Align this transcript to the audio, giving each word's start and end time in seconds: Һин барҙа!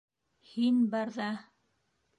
Һин 0.53 0.79
барҙа! 0.95 1.31